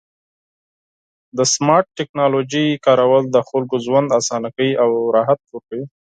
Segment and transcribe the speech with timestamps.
[1.37, 5.83] د سمارټ ټکنالوژۍ کارول د خلکو ژوند اسانه کوي او راحت ورکوي.